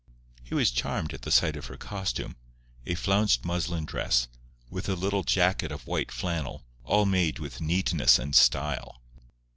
He 0.43 0.55
was 0.55 0.71
charmed 0.71 1.13
at 1.13 1.21
the 1.21 1.31
sight 1.31 1.55
of 1.55 1.67
her 1.67 1.77
costume—a 1.77 2.95
flounced 2.95 3.45
muslin 3.45 3.85
dress, 3.85 4.27
with 4.67 4.89
a 4.89 4.95
little 4.95 5.21
jacket 5.23 5.71
of 5.71 5.85
white 5.85 6.11
flannel, 6.11 6.63
all 6.83 7.05
made 7.05 7.37
with 7.37 7.61
neatness 7.61 8.17
and 8.17 8.33
style. 8.35 8.99